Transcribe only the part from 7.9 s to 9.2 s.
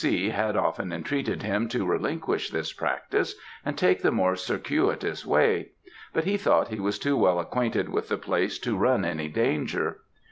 the place to run